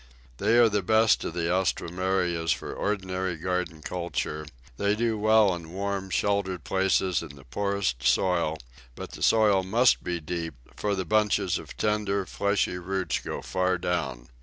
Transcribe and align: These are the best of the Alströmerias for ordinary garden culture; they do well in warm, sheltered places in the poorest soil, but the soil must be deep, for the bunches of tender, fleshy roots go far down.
These 0.39 0.47
are 0.57 0.67
the 0.67 0.81
best 0.81 1.23
of 1.25 1.35
the 1.35 1.47
Alströmerias 1.51 2.51
for 2.55 2.73
ordinary 2.73 3.35
garden 3.37 3.83
culture; 3.83 4.47
they 4.77 4.95
do 4.95 5.15
well 5.15 5.53
in 5.53 5.73
warm, 5.73 6.09
sheltered 6.09 6.63
places 6.63 7.21
in 7.21 7.35
the 7.35 7.43
poorest 7.43 8.01
soil, 8.01 8.57
but 8.95 9.11
the 9.11 9.21
soil 9.21 9.61
must 9.61 10.03
be 10.03 10.19
deep, 10.19 10.55
for 10.75 10.95
the 10.95 11.05
bunches 11.05 11.59
of 11.59 11.77
tender, 11.77 12.25
fleshy 12.25 12.79
roots 12.79 13.19
go 13.19 13.43
far 13.43 13.77
down. 13.77 14.29